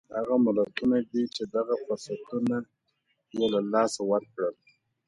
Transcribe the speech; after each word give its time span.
هغه 0.17 0.35
ملتونه 0.45 0.97
دي 1.11 1.23
چې 1.35 1.43
دغه 1.55 1.73
فرصتونه 1.83 2.57
یې 3.35 3.45
له 3.53 3.59
لاسه 3.73 4.01
ورکړل. 4.11 4.55